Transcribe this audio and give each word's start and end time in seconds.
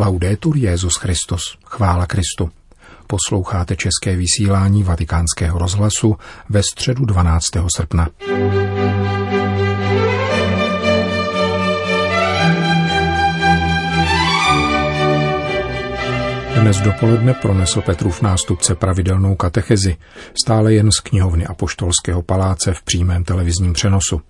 Laudetur 0.00 0.56
Jezus 0.56 0.96
Christus, 0.96 1.58
chvála 1.64 2.06
Kristu. 2.06 2.50
Posloucháte 3.06 3.76
české 3.76 4.16
vysílání 4.16 4.82
Vatikánského 4.82 5.58
rozhlasu 5.58 6.16
ve 6.48 6.62
středu 6.62 7.04
12. 7.04 7.44
srpna. 7.76 8.08
Dnes 16.60 16.80
dopoledne 16.80 17.34
pronesl 17.34 17.80
Petrův 17.80 18.22
nástupce 18.22 18.74
pravidelnou 18.74 19.34
katechezi, 19.34 19.96
stále 20.34 20.74
jen 20.74 20.92
z 20.92 21.00
knihovny 21.00 21.46
Apoštolského 21.46 22.22
paláce 22.22 22.74
v 22.74 22.82
přímém 22.82 23.24
televizním 23.24 23.72
přenosu. 23.72 24.20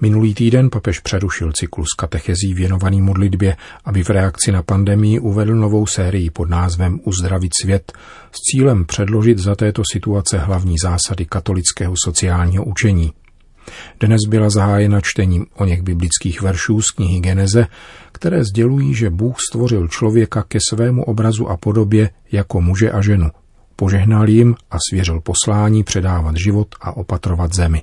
Minulý 0.00 0.34
týden 0.34 0.70
papež 0.70 1.00
přerušil 1.00 1.52
cyklus 1.52 1.88
katechezí 1.98 2.54
věnovaný 2.54 3.02
modlitbě, 3.02 3.56
aby 3.84 4.04
v 4.04 4.10
reakci 4.10 4.52
na 4.52 4.62
pandemii 4.62 5.18
uvedl 5.18 5.54
novou 5.54 5.86
sérii 5.86 6.30
pod 6.30 6.50
názvem 6.50 7.00
Uzdravit 7.04 7.52
svět 7.62 7.92
s 8.32 8.40
cílem 8.40 8.84
předložit 8.84 9.38
za 9.38 9.54
této 9.54 9.82
situace 9.92 10.38
hlavní 10.38 10.74
zásady 10.82 11.24
katolického 11.24 11.94
sociálního 12.04 12.64
učení. 12.64 13.12
Dnes 14.00 14.20
byla 14.28 14.50
zahájena 14.50 15.00
čtením 15.00 15.46
o 15.54 15.64
něch 15.64 15.82
biblických 15.82 16.42
veršů 16.42 16.82
z 16.82 16.90
knihy 16.90 17.20
Geneze, 17.20 17.66
které 18.12 18.44
sdělují, 18.44 18.94
že 18.94 19.10
Bůh 19.10 19.36
stvořil 19.50 19.88
člověka 19.88 20.42
ke 20.48 20.58
svému 20.70 21.04
obrazu 21.04 21.48
a 21.48 21.56
podobě 21.56 22.10
jako 22.32 22.60
muže 22.60 22.90
a 22.90 23.02
ženu. 23.02 23.30
Požehnal 23.76 24.28
jim 24.28 24.54
a 24.70 24.76
svěřil 24.90 25.20
poslání 25.20 25.84
předávat 25.84 26.36
život 26.36 26.68
a 26.80 26.96
opatrovat 26.96 27.54
zemi. 27.54 27.82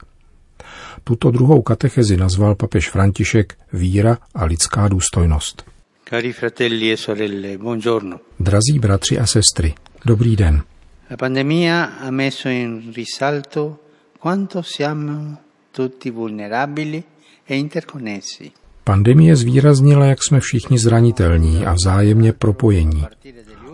Tuto 1.04 1.32
druhou 1.32 1.62
katechezi 1.62 2.18
nazval 2.18 2.56
papež 2.56 2.90
František 2.90 3.58
Víra 3.74 4.18
a 4.36 4.46
lidská 4.46 4.88
důstojnost. 4.88 5.64
Cari 6.10 6.34
fratelli 6.34 6.92
e 6.92 6.98
sorelle, 6.98 7.58
buongiorno. 7.58 8.20
Drazí 8.40 8.80
bratři 8.80 9.20
a 9.20 9.26
sestry, 9.26 9.74
dobrý 10.06 10.36
den. 10.36 10.62
La 11.12 11.18
pandemia 11.18 11.84
ha 12.02 12.12
messo 12.12 12.50
in 12.50 12.94
risalto 12.96 13.80
quanto 14.22 14.64
siamo 14.64 15.38
tutti 15.72 16.12
vulnerabili 16.12 17.04
e 17.50 17.56
interconnessi. 17.56 18.52
Pandemie 18.84 19.36
zvýraznila, 19.36 20.06
jak 20.06 20.24
jsme 20.24 20.40
všichni 20.40 20.78
zranitelní 20.80 21.66
a 21.66 21.74
vzájemně 21.74 22.34
propojení. 22.34 23.06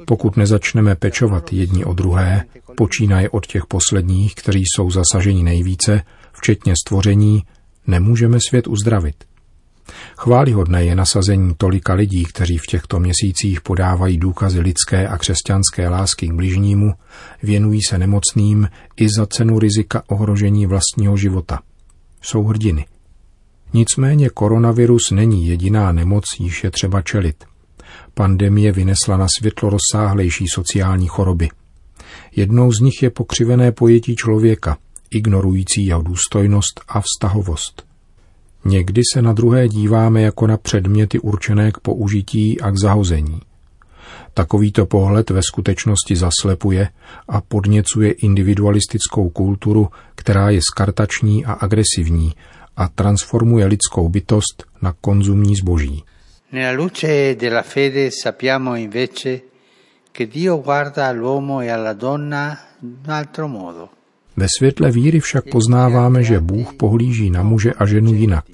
Pokud 0.06 0.38
nezačneme 0.38 0.96
pečovat 0.96 1.54
jedni 1.54 1.86
o 1.86 1.94
druhé, 1.94 2.46
počínaje 2.76 3.30
od 3.30 3.48
těch 3.48 3.66
posledních, 3.66 4.36
kteří 4.36 4.64
jsou 4.66 4.92
zasaženi 4.92 5.44
nejvíce, 5.44 6.02
včetně 6.42 6.74
stvoření, 6.86 7.44
nemůžeme 7.88 8.38
svět 8.48 8.68
uzdravit. 8.68 9.16
Chválihodné 10.18 10.86
je 10.86 10.96
nasazení 10.96 11.54
tolika 11.58 11.94
lidí, 11.94 12.26
kteří 12.26 12.58
v 12.58 12.66
těchto 12.66 13.00
měsících 13.00 13.62
podávají 13.62 14.18
důkazy 14.18 14.60
lidské 14.60 15.08
a 15.08 15.18
křesťanské 15.18 15.90
lásky 15.90 16.28
k 16.28 16.34
bližnímu, 16.34 16.94
věnují 17.44 17.80
se 17.90 17.98
nemocným 17.98 18.70
i 18.98 19.08
za 19.18 19.26
cenu 19.26 19.60
rizika 19.60 20.04
ohrožení 20.08 20.66
vlastního 20.66 21.18
života. 21.18 21.60
Jsou 22.22 22.44
hrdiny. 22.44 22.86
Nicméně 23.74 24.30
koronavirus 24.30 25.12
není 25.12 25.48
jediná 25.48 25.92
nemoc, 25.92 26.24
již 26.40 26.64
je 26.64 26.72
třeba 26.72 27.02
čelit. 27.02 27.44
Pandemie 28.14 28.72
vynesla 28.72 29.18
na 29.18 29.28
světlo 29.38 29.70
rozsáhlejší 29.70 30.46
sociální 30.54 31.08
choroby. 31.08 31.50
Jednou 32.36 32.72
z 32.72 32.80
nich 32.80 33.04
je 33.04 33.10
pokřivené 33.10 33.72
pojetí 33.72 34.16
člověka– 34.16 34.78
ignorující 35.12 35.86
jeho 35.86 36.02
důstojnost 36.02 36.82
a 36.88 37.02
vztahovost. 37.02 37.86
Někdy 38.66 39.02
se 39.14 39.22
na 39.22 39.34
druhé 39.34 39.68
díváme 39.68 40.22
jako 40.22 40.48
na 40.48 40.58
předměty 40.58 41.20
určené 41.20 41.72
k 41.72 41.80
použití 41.80 42.62
a 42.62 42.72
k 42.72 42.78
zahození. 42.78 43.42
Takovýto 44.34 44.86
pohled 44.86 45.30
ve 45.30 45.42
skutečnosti 45.44 46.16
zaslepuje 46.16 46.90
a 47.28 47.42
podněcuje 47.42 48.12
individualistickou 48.12 49.30
kulturu, 49.30 49.88
která 50.16 50.50
je 50.50 50.62
skartační 50.62 51.46
a 51.46 51.54
agresivní 51.54 52.34
a 52.78 52.88
transformuje 52.88 53.66
lidskou 53.66 54.10
bytost 54.10 54.66
na 54.82 54.94
konzumní 55.02 55.56
zboží. 55.56 56.04
Nella 56.52 56.72
luce 56.72 57.36
della 57.36 57.62
fede 57.62 58.10
sappiamo 58.12 58.76
invece 58.76 59.42
che 60.12 60.26
Dio 60.26 60.58
guarda 60.58 61.08
all'uomo 61.08 61.62
e 61.62 61.70
alla 61.70 61.94
donna 61.94 62.58
in 62.82 63.12
altro 63.12 63.48
modo. 63.48 63.99
Ve 64.40 64.48
světle 64.58 64.92
víry 64.92 65.20
však 65.20 65.44
poznáváme, 65.52 66.24
že 66.24 66.40
Bůh 66.40 66.74
pohlíží 66.74 67.30
na 67.30 67.44
muže 67.44 67.74
a 67.74 67.86
ženu 67.86 68.14
jinak. 68.14 68.46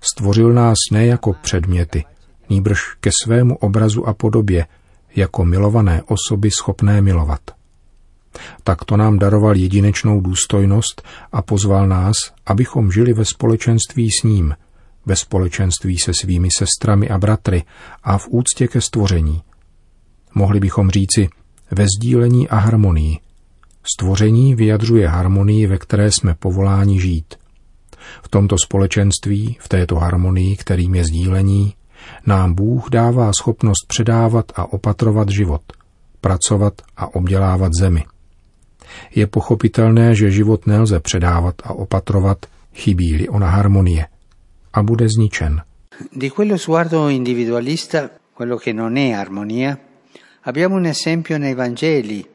Stvořil 0.00 0.52
nás 0.52 0.76
ne 0.92 1.06
jako 1.06 1.32
předměty, 1.32 2.04
nýbrž 2.50 2.80
ke 3.00 3.10
svému 3.24 3.56
obrazu 3.56 4.08
a 4.08 4.14
podobě, 4.14 4.66
jako 5.16 5.44
milované 5.44 6.02
osoby 6.02 6.50
schopné 6.50 7.00
milovat. 7.00 7.40
Takto 8.64 8.96
nám 8.96 9.18
daroval 9.18 9.56
jedinečnou 9.56 10.20
důstojnost 10.20 11.02
a 11.32 11.42
pozval 11.42 11.88
nás, 11.88 12.16
abychom 12.46 12.92
žili 12.92 13.12
ve 13.12 13.24
společenství 13.24 14.10
s 14.10 14.22
ním, 14.22 14.54
ve 15.06 15.16
společenství 15.16 15.98
se 15.98 16.12
svými 16.14 16.48
sestrami 16.56 17.08
a 17.08 17.18
bratry 17.18 17.62
a 18.02 18.18
v 18.18 18.28
úctě 18.30 18.68
ke 18.68 18.80
stvoření. 18.80 19.42
Mohli 20.34 20.60
bychom 20.60 20.90
říci 20.90 21.28
ve 21.70 21.86
sdílení 21.96 22.48
a 22.48 22.56
harmonii, 22.56 23.18
Stvoření 23.94 24.54
vyjadřuje 24.54 25.08
harmonii, 25.08 25.66
ve 25.66 25.78
které 25.78 26.10
jsme 26.10 26.34
povoláni 26.34 27.00
žít. 27.00 27.34
V 28.22 28.28
tomto 28.28 28.56
společenství, 28.64 29.56
v 29.60 29.68
této 29.68 29.96
harmonii, 29.96 30.56
kterým 30.56 30.94
je 30.94 31.04
sdílení, 31.04 31.74
nám 32.26 32.54
Bůh 32.54 32.90
dává 32.90 33.30
schopnost 33.38 33.86
předávat 33.88 34.52
a 34.54 34.72
opatrovat 34.72 35.28
život, 35.28 35.62
pracovat 36.20 36.74
a 36.96 37.14
obdělávat 37.14 37.72
zemi. 37.80 38.04
Je 39.14 39.26
pochopitelné, 39.26 40.14
že 40.14 40.30
život 40.30 40.66
nelze 40.66 41.00
předávat 41.00 41.54
a 41.64 41.70
opatrovat, 41.70 42.46
chybí-li 42.74 43.28
ona 43.28 43.50
harmonie, 43.50 44.06
a 44.72 44.82
bude 44.82 45.08
zničen. 45.08 45.60
Di 46.12 46.30
quello 46.30 46.58
sguardo 46.58 47.08
individualista, 47.08 48.10
quello 48.34 48.56
che 48.56 48.72
non 48.72 48.96
è 48.96 49.12
armonia, 49.12 49.78
abbiamo 50.44 50.76
un 50.76 50.86
esempio 50.86 51.38
nei 51.38 51.54
Vangeli 51.54 52.26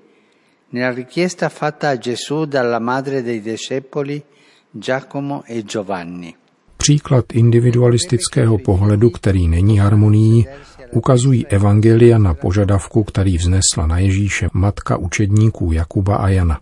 nella 0.73 0.91
richiesta 0.91 1.49
fatta 1.49 1.89
a 1.89 1.97
Gesù 1.97 2.45
dalla 2.45 2.79
madre 2.79 3.21
dei 3.21 3.41
discepoli 3.41 4.23
Giacomo 4.71 5.43
e 5.45 5.63
Giovanni. 5.63 6.35
Příklad 6.77 7.25
individualistického 7.33 8.57
pohledu, 8.57 9.09
který 9.09 9.47
není 9.47 9.77
harmonií, 9.77 10.45
ukazují 10.91 11.47
evangelia 11.47 12.17
na 12.17 12.33
požadavku, 12.33 13.03
který 13.03 13.37
vznesla 13.37 13.87
na 13.87 13.99
Ježíše 13.99 14.49
matka 14.53 14.97
učedníků 14.97 15.71
Jakuba 15.71 16.15
a 16.15 16.29
Jana. 16.29 16.59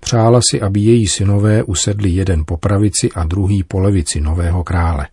Přála 0.00 0.40
si, 0.50 0.60
aby 0.60 0.80
její 0.80 1.06
synové 1.06 1.62
usedli 1.62 2.10
jeden 2.10 2.44
po 2.46 2.56
pravici 2.56 3.12
a 3.14 3.24
druhý 3.24 3.62
po 3.62 3.80
levici 3.80 4.20
nového 4.20 4.64
krále. 4.64 5.08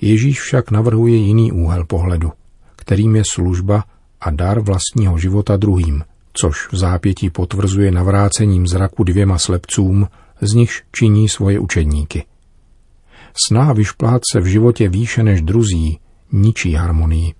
Ježíš 0.00 0.40
však 0.40 0.70
navrhuje 0.70 1.16
jiný 1.16 1.52
úhel 1.52 1.84
pohledu, 1.84 2.32
kterým 2.76 3.16
je 3.16 3.22
služba 3.30 3.84
a 4.20 4.30
dar 4.30 4.60
vlastního 4.60 5.18
života 5.18 5.56
druhým– 5.56 6.04
což 6.34 6.72
v 6.72 6.76
zápětí 6.76 7.30
potvrzuje 7.30 7.90
navrácením 7.90 8.66
zraku 8.66 9.04
dvěma 9.04 9.38
slepcům, 9.38 10.08
z 10.40 10.54
nichž 10.54 10.82
činí 10.92 11.28
svoje 11.28 11.58
učedníky. 11.58 12.24
Snaha 13.46 13.72
vyšplhat 13.72 14.22
se 14.32 14.40
v 14.40 14.46
životě 14.46 14.88
výše 14.88 15.22
než 15.22 15.42
druzí 15.42 15.98
ničí 16.32 16.74
harmonii. 16.74 17.34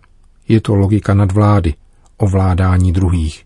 Je 0.48 0.60
to 0.60 0.74
logika 0.74 1.14
nadvlády, 1.14 1.74
ovládání 2.16 2.92
druhých. 2.92 3.44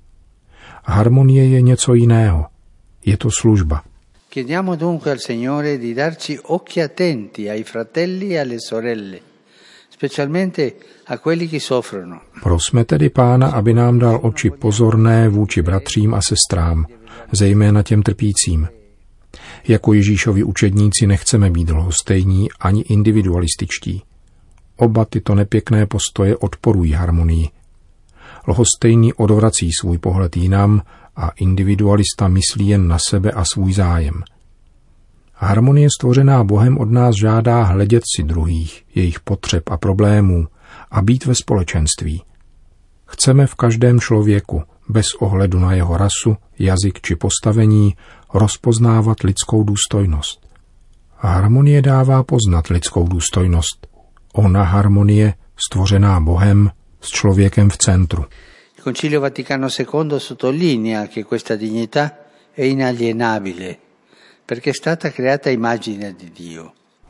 Harmonie 0.85 1.49
je 1.49 1.63
něco 1.63 1.95
jiného. 1.95 2.47
Je 3.05 3.17
to 3.17 3.31
služba. 3.31 3.83
Chiediamo 4.31 4.77
dunque 4.77 5.11
al 5.11 5.19
Signore 5.19 5.79
di 5.79 5.95
darci 5.95 6.39
occhi 6.39 6.83
attenti 6.83 7.51
ai 7.51 7.63
fratelli 7.63 8.37
e 8.37 8.41
alle 8.41 8.61
sorelle 8.61 9.28
Prosme 12.43 12.85
tedy 12.85 13.11
Pána, 13.11 13.51
aby 13.51 13.75
nám 13.75 13.99
dal 13.99 14.21
oči 14.23 14.51
pozorné 14.51 15.29
vůči 15.29 15.63
bratřím 15.63 16.15
a 16.15 16.23
sestrám, 16.23 16.87
zejména 17.33 17.83
těm 17.83 18.03
trpícím. 18.03 18.69
Jako 19.69 19.93
Ježíšovi 19.93 20.43
učedníci 20.43 21.07
nechceme 21.07 21.51
být 21.51 21.71
lhostejní 21.71 22.49
ani 22.61 22.81
individualističtí. 22.81 24.03
Oba 24.77 25.05
tyto 25.05 25.35
nepěkné 25.35 25.87
postoje 25.87 26.37
odporují 26.37 26.93
harmonii. 26.93 27.49
Lhostejný 28.49 29.13
odvrací 29.13 29.71
svůj 29.81 29.99
pohled 29.99 30.37
jinam 30.37 30.83
a 31.17 31.31
individualista 31.31 32.29
myslí 32.29 32.69
jen 32.69 32.89
na 32.89 32.99
sebe 33.09 33.31
a 33.31 33.45
svůj 33.45 33.73
zájem– 33.73 34.23
Harmonie 35.41 35.89
stvořená 35.91 36.45
Bohem 36.45 36.79
od 36.79 36.91
nás 36.91 37.15
žádá 37.21 37.63
hledět 37.63 38.03
si 38.17 38.23
druhých, 38.23 38.85
jejich 38.95 39.21
potřeb 39.21 39.71
a 39.71 39.77
problémů 39.77 40.47
a 40.91 41.03
být 41.03 41.27
ve 41.27 41.35
společenství. 41.35 42.23
Chceme 43.07 43.47
v 43.47 43.55
každém 43.55 44.01
člověku, 44.01 44.63
bez 44.89 45.07
ohledu 45.15 45.59
na 45.59 45.75
jeho 45.75 45.97
rasu, 45.97 46.37
jazyk 46.59 47.01
či 47.01 47.17
postavení, 47.17 47.97
rozpoznávat 48.35 49.21
lidskou 49.21 49.65
důstojnost. 49.65 50.49
Harmonie 51.17 51.83
dává 51.83 52.23
poznat 52.23 52.67
lidskou 52.67 53.09
důstojnost. 53.09 53.87
Ona 54.33 54.63
harmonie, 54.63 55.35
stvořená 55.57 56.21
Bohem, 56.21 56.71
s 57.01 57.09
člověkem 57.09 57.71
v 57.71 57.77
centru. 57.77 58.25
Il 58.79 58.85
Concilio 58.85 59.21
Vaticano 59.21 59.69
II 59.79 60.21
sottolinea 60.21 61.07
che 61.07 61.25
questa 61.25 61.57
dignità 61.57 62.11
è 62.57 62.63
inalienabile 62.63 63.88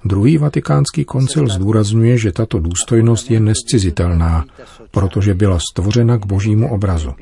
Druhý 0.05 0.39
vatikánský 0.39 1.05
koncil 1.05 1.49
zdůrazňuje, 1.49 2.19
že 2.19 2.33
tato 2.33 2.59
důstojnost 2.59 3.31
je 3.31 3.41
nescizitelná, 3.41 4.45
protože 4.91 5.35
byla 5.35 5.59
stvořena 5.73 6.19
k 6.19 6.27
božímu 6.27 6.71
obrazu. 6.71 7.15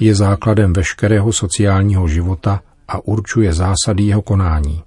Je 0.00 0.14
základem 0.14 0.72
veškerého 0.72 1.32
sociálního 1.32 2.08
života 2.08 2.60
a 2.88 3.04
určuje 3.04 3.52
zásady 3.52 4.02
jeho 4.02 4.22
konání. 4.22 4.82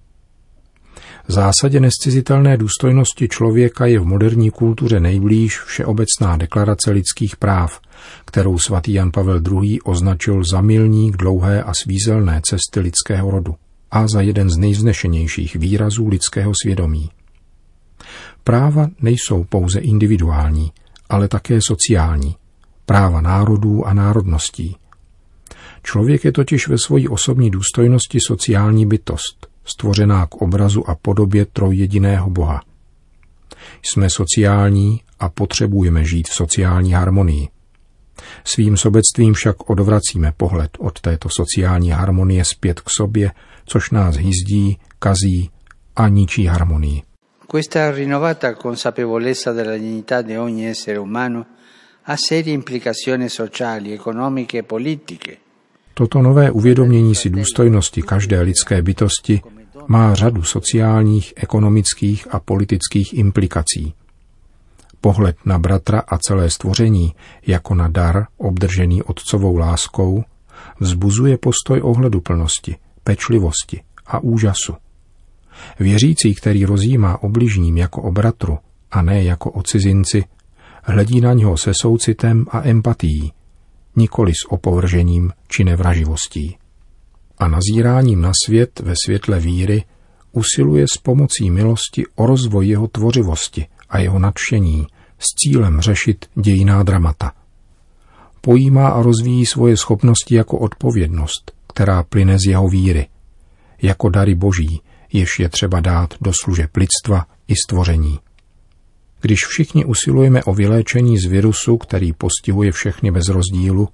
Zásadě 1.28 1.80
nescizitelné 1.80 2.58
důstojnosti 2.58 3.28
člověka 3.28 3.86
je 3.86 4.00
v 4.00 4.06
moderní 4.06 4.50
kultuře 4.50 5.00
nejblíž 5.00 5.60
Všeobecná 5.60 6.38
deklarace 6.38 6.92
lidských 6.92 7.36
práv, 7.36 7.80
kterou 8.26 8.60
svatý 8.60 8.94
Jan 8.94 9.12
Pavel 9.12 9.42
II. 9.52 9.82
označil 9.82 10.44
za 10.52 10.62
milník 10.62 11.18
dlouhé 11.18 11.64
a 11.64 11.74
svízelné 11.74 12.42
cesty 12.46 12.80
lidského 12.80 13.32
rodu 13.32 13.56
a 13.92 14.08
za 14.08 14.22
jeden 14.22 14.50
z 14.50 14.58
nejvznešenějších 14.58 15.56
výrazů 15.56 16.08
lidského 16.08 16.52
svědomí. 16.64 17.10
Práva 18.44 18.88
nejsou 19.02 19.44
pouze 19.44 19.80
individuální, 19.80 20.72
ale 21.10 21.28
také 21.28 21.60
sociální. 21.68 22.36
Práva 22.86 23.22
národů 23.22 23.88
a 23.88 23.94
národností. 23.94 24.76
Člověk 25.84 26.26
je 26.26 26.32
totiž 26.32 26.68
ve 26.68 26.78
své 26.86 27.10
osobní 27.10 27.52
důstojnosti 27.52 28.18
sociální 28.28 28.86
bytost, 28.86 29.48
stvořená 29.66 30.26
k 30.26 30.36
obrazu 30.36 30.90
a 30.90 30.96
podobě 30.96 31.46
trojjediného 31.46 32.30
Boha. 32.30 32.62
Jsme 33.82 34.10
sociální 34.10 35.02
a 35.20 35.30
potřebujeme 35.30 36.06
žít 36.06 36.28
v 36.28 36.34
sociální 36.34 36.92
harmonii. 36.92 37.48
Svým 38.44 38.78
sobectvím 38.78 39.34
však 39.34 39.70
odvracíme 39.70 40.34
pohled 40.38 40.72
od 40.80 41.02
této 41.02 41.30
sociální 41.30 41.90
harmonie 41.90 42.46
zpět 42.46 42.80
k 42.80 42.90
sobě, 42.90 43.32
což 43.66 43.92
nás 43.92 44.16
hyzdí, 44.16 44.78
kazí 45.00 45.50
a 45.96 46.08
ničí 46.08 46.46
harmonii. 46.46 47.02
Questa 47.52 47.92
rinnovata 47.92 48.56
consapevolezza 48.56 49.52
della 49.52 49.78
dignità 49.78 50.22
di 50.22 50.38
ogni 50.38 50.68
essere 50.68 51.00
umano 51.00 51.46
ha 52.04 52.16
serie 52.16 52.54
implicazioni 52.54 53.30
sociali, 53.30 53.92
economiche 53.92 54.58
e 54.58 54.64
politiche. 54.64 55.38
Toto 55.94 56.22
nové 56.22 56.52
uvědomění 56.52 57.16
si 57.16 57.30
důstojnosti 57.30 58.02
každé 58.02 58.42
lidské 58.42 58.82
bytosti 58.82 59.42
má 59.88 60.16
řadu 60.16 60.44
sociálních, 60.44 61.34
ekonomických 61.36 62.28
a 62.34 62.40
politických 62.40 63.14
implikací. 63.14 63.94
Pohled 65.02 65.36
na 65.46 65.60
bratra 65.60 66.00
a 66.00 66.18
celé 66.18 66.50
stvoření 66.50 67.16
jako 67.48 67.76
na 67.76 67.88
dar 67.88 68.26
obdržený 68.38 69.04
otcovou 69.04 69.58
láskou 69.58 70.24
vzbuzuje 70.80 71.38
postoj 71.38 71.82
ohleduplnosti, 71.84 72.76
pečlivosti 73.04 73.82
a 74.06 74.20
úžasu. 74.20 74.74
Věřící, 75.80 76.36
který 76.36 76.66
rozjímá 76.66 77.24
obližním 77.24 77.78
jako 77.78 78.02
o 78.02 78.12
bratru 78.12 78.58
a 78.92 79.02
ne 79.02 79.24
jako 79.24 79.52
o 79.52 79.64
cizinci, 79.64 80.24
hledí 80.84 81.22
na 81.22 81.34
něho 81.34 81.58
se 81.58 81.72
soucitem 81.74 82.46
a 82.52 82.62
empatií, 82.62 83.34
nikoli 83.96 84.32
s 84.34 84.52
opovržením 84.52 85.32
či 85.48 85.64
nevraživostí. 85.64 86.58
A 87.38 87.48
nazíráním 87.48 88.22
na 88.22 88.32
svět 88.46 88.80
ve 88.80 88.94
světle 89.06 89.40
víry 89.40 89.84
usiluje 90.32 90.86
s 90.94 90.98
pomocí 90.98 91.50
milosti 91.50 92.04
o 92.16 92.26
rozvoj 92.26 92.68
jeho 92.68 92.88
tvořivosti 92.88 93.68
a 93.92 94.00
jeho 94.00 94.20
nadšení 94.20 94.88
s 95.20 95.26
cílem 95.26 95.82
řešit 95.82 96.26
dějiná 96.36 96.84
dramata. 96.84 97.32
Pojímá 98.42 98.88
a 98.88 99.02
rozvíjí 99.02 99.46
svoje 99.46 99.78
schopnosti 99.78 100.36
jako 100.36 100.58
odpovědnost, 100.58 101.52
která 101.68 102.04
plyne 102.04 102.38
z 102.40 102.50
jeho 102.50 102.68
víry, 102.68 103.08
jako 103.82 104.10
dary 104.10 104.36
boží, 104.36 104.82
jež 105.14 105.40
je 105.40 105.50
třeba 105.50 105.80
dát 105.80 106.14
do 106.22 106.32
služeb 106.44 106.78
lidstva 106.78 107.26
i 107.48 107.54
stvoření. 107.56 108.20
Když 109.22 109.46
všichni 109.46 109.86
usilujeme 109.86 110.44
o 110.44 110.54
vyléčení 110.54 111.18
z 111.18 111.26
virusu, 111.26 111.78
který 111.78 112.14
postihuje 112.14 112.72
všechny 112.72 113.12
bez 113.12 113.30
rozdílu, 113.30 113.90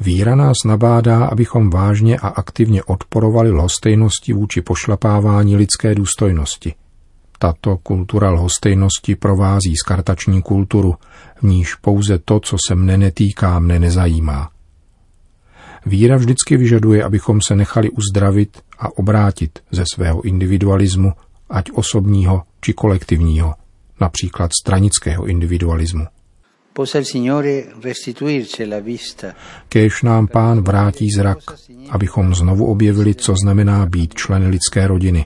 víra 0.00 0.34
nás 0.34 0.56
nabádá, 0.64 1.26
abychom 1.26 1.70
vážně 1.70 2.18
a 2.18 2.28
aktivně 2.28 2.82
odporovali 2.82 3.50
lhostejnosti 3.50 4.32
vůči 4.32 4.60
pošlapávání 4.60 5.56
lidské 5.56 5.94
důstojnosti. 5.94 6.74
Tato 7.38 7.76
kultura 7.76 8.30
lhostejnosti 8.30 9.16
provází 9.16 9.74
skartační 9.84 10.42
kulturu, 10.42 10.94
v 11.36 11.42
níž 11.42 11.74
pouze 11.74 12.18
to, 12.18 12.40
co 12.40 12.56
se 12.68 12.74
mne 12.74 12.96
netýká, 12.96 13.58
mne 13.58 13.78
nezajímá. 13.78 14.50
Víra 15.86 16.16
vždycky 16.16 16.56
vyžaduje, 16.56 17.04
abychom 17.04 17.40
se 17.40 17.56
nechali 17.56 17.90
uzdravit 17.90 18.62
a 18.78 18.98
obrátit 18.98 19.58
ze 19.70 19.84
svého 19.94 20.22
individualismu, 20.22 21.12
ať 21.50 21.70
osobního 21.70 22.42
či 22.60 22.72
kolektivního, 22.72 23.54
například 24.00 24.50
stranického 24.62 25.26
individualismu. 25.26 26.06
Kéž 29.68 30.02
nám 30.02 30.26
pán 30.26 30.62
vrátí 30.62 31.10
zrak, 31.16 31.38
abychom 31.90 32.34
znovu 32.34 32.66
objevili, 32.66 33.14
co 33.14 33.34
znamená 33.42 33.86
být 33.86 34.14
členy 34.14 34.48
lidské 34.48 34.86
rodiny. 34.86 35.24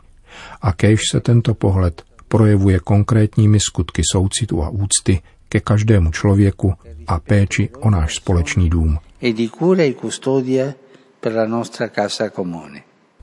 A 0.63 0.73
kéž 0.73 1.01
se 1.13 1.21
tento 1.21 1.55
pohled 1.55 2.03
projevuje 2.29 2.79
konkrétními 2.79 3.61
skutky 3.61 4.03
soucitu 4.13 4.63
a 4.63 4.69
úcty 4.69 5.23
ke 5.49 5.61
každému 5.61 6.11
člověku 6.11 6.75
a 7.07 7.21
péči 7.21 7.69
o 7.81 7.91
náš 7.91 8.15
společný 8.15 8.71
dům. 8.71 8.99
E 9.23 9.29
e 9.29 9.95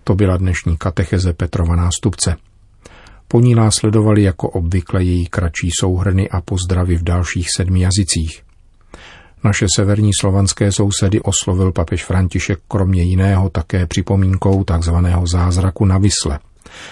to 0.04 0.16
byla 0.16 0.38
dnešní 0.38 0.78
katecheze 0.78 1.34
Petrova 1.34 1.76
nástupce. 1.76 2.36
Po 3.28 3.40
ní 3.40 3.56
následovali 3.56 4.24
jako 4.24 4.50
obvykle 4.50 5.04
její 5.04 5.26
kratší 5.26 5.70
souhrny 5.80 6.30
a 6.30 6.42
pozdravy 6.42 6.96
v 6.96 7.04
dalších 7.04 7.48
sedmi 7.58 7.82
jazycích. 7.82 8.44
Naše 9.44 9.66
severní 9.76 10.12
slovanské 10.20 10.72
sousedy 10.72 11.22
oslovil 11.22 11.72
papež 11.72 12.06
František 12.06 12.60
kromě 12.68 13.04
jiného 13.04 13.50
také 13.50 13.86
připomínkou 13.86 14.64
tzv. 14.64 14.94
zázraku 15.32 15.86
na 15.86 15.98
Vysle, 15.98 16.40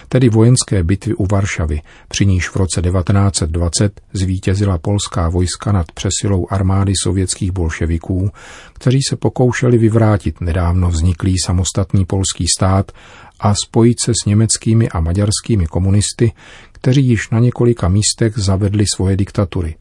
tedy 0.09 0.29
vojenské 0.29 0.83
bitvy 0.83 1.13
u 1.13 1.25
Varšavy, 1.31 1.81
při 2.07 2.25
níž 2.25 2.49
v 2.49 2.55
roce 2.55 2.81
1920 2.81 4.01
zvítězila 4.13 4.77
polská 4.77 5.29
vojska 5.29 5.71
nad 5.71 5.91
přesilou 5.91 6.47
armády 6.49 6.93
sovětských 7.03 7.51
bolševiků, 7.51 8.31
kteří 8.73 8.99
se 9.09 9.15
pokoušeli 9.15 9.77
vyvrátit 9.77 10.41
nedávno 10.41 10.89
vzniklý 10.89 11.35
samostatný 11.45 12.05
polský 12.05 12.45
stát 12.57 12.91
a 13.39 13.53
spojit 13.65 13.97
se 14.03 14.11
s 14.11 14.25
německými 14.25 14.89
a 14.89 14.99
maďarskými 14.99 15.65
komunisty, 15.65 16.31
kteří 16.71 17.07
již 17.07 17.29
na 17.29 17.39
několika 17.39 17.87
místech 17.87 18.37
zavedli 18.37 18.85
svoje 18.95 19.17
diktatury. 19.17 19.75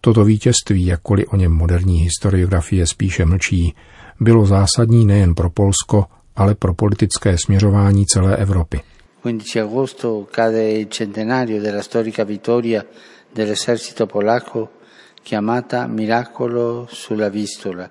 Toto 0.00 0.24
vítězství, 0.24 0.86
jakkoliv 0.86 1.26
o 1.32 1.36
něm 1.36 1.52
moderní 1.52 2.00
historiografie 2.00 2.86
spíše 2.86 3.24
mlčí, 3.24 3.74
bylo 4.20 4.46
zásadní 4.46 5.06
nejen 5.06 5.34
pro 5.34 5.50
Polsko, 5.50 6.04
ale 6.36 6.54
pro 6.54 6.74
politické 6.74 7.36
směřování 7.44 8.06
celé 8.06 8.36
Evropy. 8.36 8.80
15 9.24 9.58
agosto 9.58 10.28
cade 10.30 10.72
il 10.72 10.88
centenario 10.88 11.58
della 11.58 11.80
storica 11.80 12.24
vittoria 12.24 12.86
dell'esercito 13.32 14.04
polacco 14.04 14.72
chiamata 15.22 15.86
Miracolo 15.86 16.86
sulla 16.90 17.30
Vistola. 17.30 17.90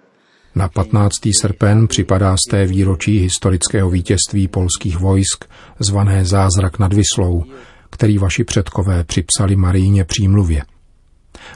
Na 0.54 0.68
15. 0.68 1.30
srpen 1.42 1.88
připadá 1.88 2.36
z 2.38 2.52
té 2.52 2.66
výročí 2.66 3.20
historického 3.20 3.90
vítězství 3.90 4.48
polských 4.48 4.98
vojsk 4.98 5.46
zvané 5.80 6.26
Zázrak 6.26 6.80
nad 6.80 6.94
Vyslou, 6.94 7.44
který 7.90 8.18
vaši 8.18 8.44
předkové 8.44 9.04
připsali 9.04 9.56
Maríně 9.56 10.04
přímluvě. 10.04 10.64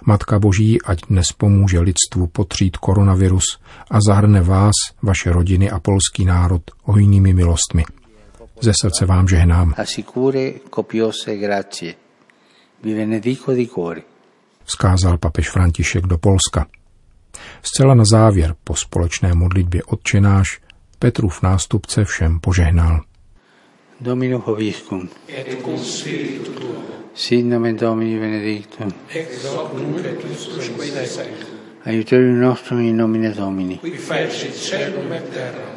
Matka 0.06 0.40
Boží 0.40 0.82
ať 0.82 1.02
dnes 1.10 1.32
pomůže 1.38 1.80
lidstvu 1.80 2.28
potřít 2.28 2.78
koronavirus 2.78 3.60
a 3.92 3.98
zahrne 4.08 4.42
vás, 4.42 4.74
vaše 5.02 5.32
rodiny 5.32 5.70
a 5.70 5.80
polský 5.80 6.26
národ 6.26 6.62
hojnými 6.84 7.34
milostmi. 7.34 7.84
Ze 8.62 8.72
srdce 8.82 9.06
vám 9.06 9.28
žehnám. 9.28 9.74
Vzkázal 14.64 15.18
papež 15.18 15.50
František 15.50 16.06
do 16.06 16.18
Polska. 16.18 16.68
Zcela 17.64 17.96
na 17.96 18.04
závěr 18.12 18.56
po 18.64 18.76
společné 18.76 19.34
modlitbě 19.34 19.84
odčenáš 19.84 20.62
Petrův 21.00 21.42
nástupce 21.42 22.04
všem 22.06 22.40
požehnal. 22.40 23.02
Domino 24.02 24.40
Hoviscum. 24.40 25.10
Et 25.28 25.62
cum 25.64 25.78
spiritu 25.78 26.52
tuo. 26.52 26.76
Sit 27.14 27.46
nomen 27.46 27.76
Domini 27.76 28.20
benedictum. 28.20 28.94
Ex 29.10 29.46
hoc 29.46 29.74
nunc 29.74 30.06
et 30.06 30.26
usque 30.26 30.86
in 30.86 31.28
Aiutorium 31.86 32.42
nostrum 32.42 32.80
in 32.80 32.98
nomine 32.98 33.34
Domini. 33.34 33.78
Qui 33.78 33.98
fecit 33.98 34.56
celum 34.56 35.14
et 35.14 35.34
terra. 35.34 35.77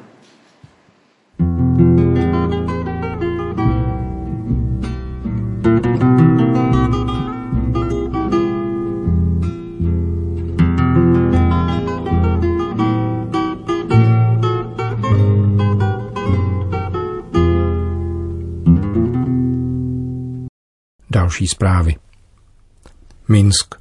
Další 21.31 21.47
zprávy. 21.47 21.95
Minsk. 23.29 23.75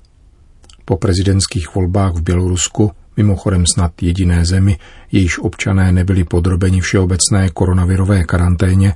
Po 0.84 0.96
prezidentských 0.96 1.74
volbách 1.74 2.14
v 2.14 2.22
Bělorusku, 2.22 2.90
mimochodem 3.16 3.66
snad 3.66 4.02
jediné 4.02 4.44
zemi, 4.44 4.78
jejíž 5.12 5.38
občané 5.38 5.92
nebyli 5.92 6.24
podrobeni 6.24 6.80
všeobecné 6.80 7.48
koronavirové 7.48 8.24
karanténě, 8.24 8.94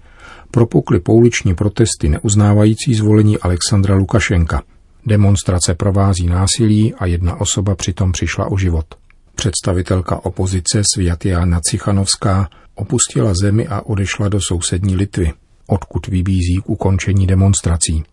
propukly 0.51 1.01
pouliční 1.01 1.55
protesty 1.55 2.09
neuznávající 2.09 2.95
zvolení 2.95 3.39
Alexandra 3.39 3.95
Lukašenka. 3.95 4.63
Demonstrace 5.07 5.75
provází 5.75 6.27
násilí 6.27 6.95
a 6.95 7.07
jedna 7.07 7.41
osoba 7.41 7.75
přitom 7.75 8.13
přišla 8.13 8.47
o 8.47 8.59
život. 8.59 8.87
Představitelka 9.35 10.25
opozice 10.25 10.83
Sviatiana 10.95 11.61
Cichanovská 11.61 12.49
opustila 12.75 13.35
zemi 13.35 13.67
a 13.67 13.81
odešla 13.81 14.29
do 14.29 14.41
sousední 14.41 14.97
Litvy, 14.97 15.33
odkud 15.67 16.07
vybízí 16.07 16.57
k 16.65 16.69
ukončení 16.69 17.27
demonstrací. 17.27 18.05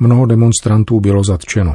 Mnoho 0.00 0.26
demonstrantů 0.26 1.00
bylo 1.00 1.24
zatčeno. 1.24 1.74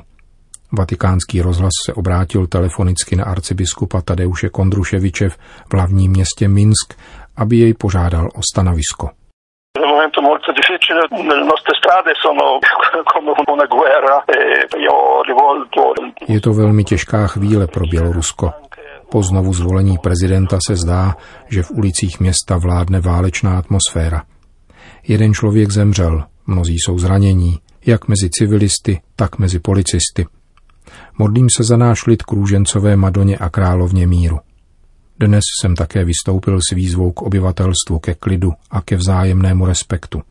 Vatikánský 0.78 1.42
rozhlas 1.42 1.72
se 1.86 1.94
obrátil 1.94 2.48
telefonicky 2.48 3.16
na 3.16 3.24
arcibiskupa 3.24 4.02
Tadeuše 4.02 4.50
Kondruševiče 4.50 5.30
v 5.30 5.74
hlavním 5.74 6.12
městě 6.12 6.48
Minsk, 6.48 6.94
aby 7.38 7.58
jej 7.58 7.74
požádal 7.74 8.28
o 8.36 8.42
stanovisko. 8.54 9.10
Je 16.28 16.42
to 16.42 16.54
velmi 16.54 16.84
těžká 16.84 17.28
chvíle 17.28 17.68
pro 17.68 17.86
Bělorusko. 17.92 18.52
Po 19.12 19.24
znovu 19.24 19.54
zvolení 19.54 19.98
prezidenta 19.98 20.58
se 20.68 20.76
zdá, 20.76 21.16
že 21.50 21.64
v 21.64 21.72
ulicích 21.72 22.20
města 22.20 22.58
vládne 22.58 23.00
válečná 23.00 23.58
atmosféra. 23.58 24.24
Jeden 25.08 25.34
člověk 25.34 25.72
zemřel, 25.72 26.24
mnozí 26.48 26.76
jsou 26.80 26.98
zranění, 26.98 27.60
jak 27.86 28.08
mezi 28.08 28.30
civilisty, 28.30 29.02
tak 29.16 29.40
mezi 29.40 29.60
policisty. 29.60 30.26
Modlím 31.18 31.48
se 31.58 31.64
za 31.64 31.78
náš 31.78 32.06
lid 32.06 32.24
kružencové 32.24 32.96
Madoně 32.96 33.38
a 33.38 33.50
královně 33.50 34.08
míru. 34.08 34.40
Dnes 35.20 35.44
jsem 35.62 35.76
také 35.76 36.06
vystoupil 36.06 36.60
s 36.72 36.76
výzvou 36.76 37.12
k 37.12 37.22
obyvatelstvu, 37.22 38.00
ke 38.00 38.14
klidu 38.14 38.52
a 38.72 38.82
ke 38.82 38.96
vzájemnému 38.96 39.66
respektu. 39.66 40.22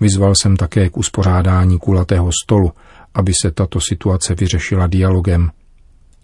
Vyzval 0.00 0.32
jsem 0.34 0.56
také 0.56 0.90
k 0.90 0.96
uspořádání 0.96 1.78
kulatého 1.78 2.30
stolu, 2.44 2.72
aby 3.14 3.32
se 3.42 3.50
tato 3.50 3.80
situace 3.80 4.34
vyřešila 4.34 4.86
dialogem. 4.86 5.50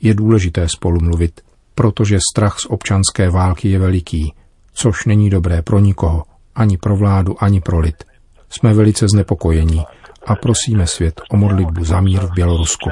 Je 0.03 0.15
důležité 0.15 0.69
spolu 0.69 1.01
mluvit, 1.01 1.41
protože 1.75 2.19
strach 2.33 2.59
z 2.59 2.67
občanské 2.67 3.31
války 3.31 3.69
je 3.71 3.79
veliký, 3.79 4.35
což 4.73 5.07
není 5.07 5.31
dobré 5.31 5.63
pro 5.63 5.79
nikoho, 5.79 6.25
ani 6.55 6.79
pro 6.79 6.97
vládu, 6.97 7.45
ani 7.45 7.61
pro 7.61 7.79
lid. 7.79 8.05
Jsme 8.51 8.75
velice 8.75 9.07
znepokojení 9.09 9.85
a 10.27 10.35
prosíme 10.35 10.87
svět 10.87 11.21
o 11.31 11.37
modlitbu 11.37 11.85
za 11.85 12.01
mír 12.01 12.21
v 12.21 12.35
Bělorusku. 12.35 12.91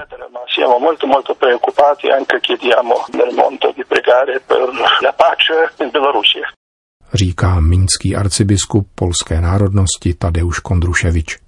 Říká 7.15 7.61
minský 7.61 8.17
arcibiskup 8.17 8.89
polské 8.95 9.41
národnosti 9.41 10.15
Tadeusz 10.15 10.59
Kondruševič. 10.59 11.39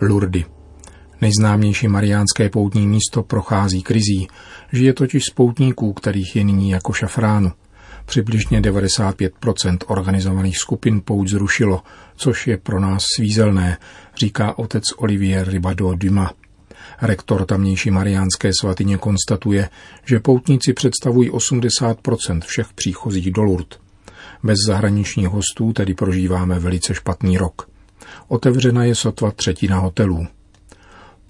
Lurdy. 0.00 0.44
Nejznámější 1.22 1.88
mariánské 1.88 2.48
poutní 2.48 2.86
místo 2.86 3.22
prochází 3.22 3.82
krizí, 3.82 4.28
žije 4.72 4.92
totiž 4.92 5.24
spoutníků, 5.24 5.92
kterých 5.92 6.36
je 6.36 6.44
nyní 6.44 6.70
jako 6.70 6.92
šafránu. 6.92 7.52
Přibližně 8.06 8.60
95% 8.60 9.78
organizovaných 9.86 10.58
skupin 10.58 11.00
pouť 11.04 11.28
zrušilo, 11.28 11.82
což 12.16 12.46
je 12.46 12.56
pro 12.56 12.80
nás 12.80 13.02
svízelné, 13.16 13.78
říká 14.16 14.58
otec 14.58 14.84
Olivier 14.96 15.48
Ribado 15.48 15.94
Duma. 15.94 16.32
Rektor 17.02 17.44
tamnější 17.46 17.90
mariánské 17.90 18.50
svatyně 18.60 18.98
konstatuje, 18.98 19.68
že 20.04 20.20
poutníci 20.20 20.72
představují 20.72 21.30
80% 21.30 22.40
všech 22.40 22.72
příchozích 22.72 23.32
do 23.32 23.42
Lourdes. 23.42 23.78
Bez 24.42 24.58
zahraničních 24.66 25.28
hostů 25.28 25.72
tedy 25.72 25.94
prožíváme 25.94 26.58
velice 26.58 26.94
špatný 26.94 27.38
rok. 27.38 27.68
Otevřena 28.28 28.84
je 28.84 28.94
sotva 28.94 29.30
třetina 29.30 29.78
hotelů. 29.78 30.26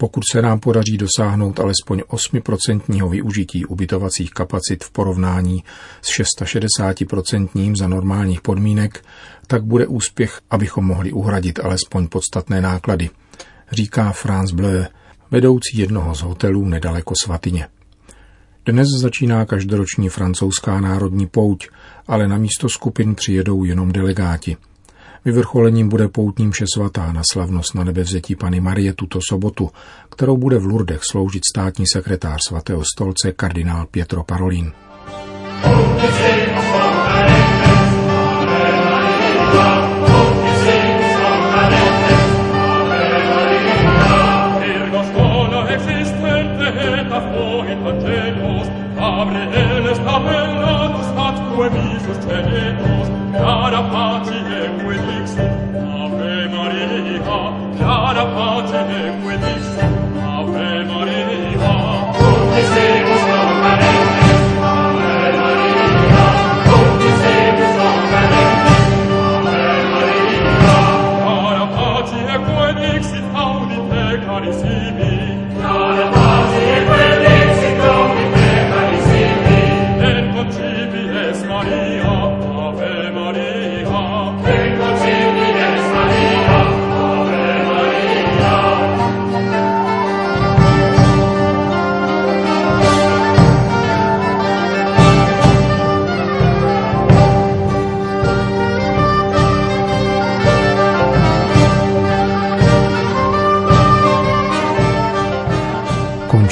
Pokud 0.03 0.23
se 0.31 0.41
nám 0.41 0.59
podaří 0.59 0.97
dosáhnout 0.97 1.59
alespoň 1.59 1.99
8% 1.99 3.09
využití 3.09 3.65
ubytovacích 3.65 4.31
kapacit 4.31 4.83
v 4.83 4.91
porovnání 4.91 5.63
s 6.01 6.19
660% 6.19 7.75
za 7.77 7.87
normálních 7.87 8.41
podmínek, 8.41 9.05
tak 9.47 9.63
bude 9.63 9.87
úspěch, 9.87 10.41
abychom 10.49 10.85
mohli 10.85 11.11
uhradit 11.11 11.59
alespoň 11.59 12.07
podstatné 12.07 12.61
náklady, 12.61 13.09
říká 13.71 14.11
Franz 14.11 14.51
Bleu, 14.51 14.83
vedoucí 15.31 15.77
jednoho 15.77 16.15
z 16.15 16.21
hotelů 16.21 16.65
nedaleko 16.65 17.13
Svatyně. 17.23 17.67
Dnes 18.65 18.87
začíná 19.01 19.45
každoroční 19.45 20.09
francouzská 20.09 20.81
národní 20.81 21.27
pouť, 21.27 21.67
ale 22.07 22.27
na 22.27 22.37
místo 22.37 22.69
skupin 22.69 23.15
přijedou 23.15 23.63
jenom 23.63 23.91
delegáti– 23.91 24.57
Vyvrcholením 25.25 25.89
bude 25.89 26.07
poutním 26.07 26.49
mše 26.49 26.65
svatá 26.75 27.11
na 27.11 27.21
slavnost 27.31 27.75
na 27.75 27.83
nebevzetí 27.83 28.35
Pany 28.35 28.59
Marie 28.59 28.93
tuto 28.93 29.19
sobotu, 29.29 29.69
kterou 30.09 30.37
bude 30.37 30.57
v 30.57 30.65
Lurdech 30.65 31.01
sloužit 31.11 31.43
státní 31.53 31.85
sekretář 31.93 32.39
svatého 32.47 32.83
stolce 32.95 33.31
kardinál 33.31 33.85
Pietro 33.91 34.23
Parolin. 34.23 34.71
chiara 57.83 58.25
pace 58.25 58.81
negue 58.87 59.37
disse 59.39 60.02